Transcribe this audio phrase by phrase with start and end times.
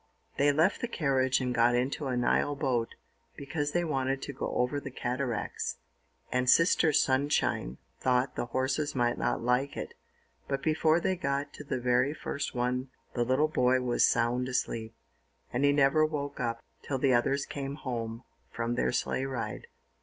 [0.37, 2.95] They left the carriage and got into a Nile boat,
[3.37, 5.77] because they wanted to go over the Cataracts,
[6.31, 9.93] and Sister Sunshine thought the horses might not like it;
[10.47, 14.95] but before they got to the very first one the little boy was sound asleep,
[15.53, 19.67] and he never woke up till the others came home from their sleigh ride.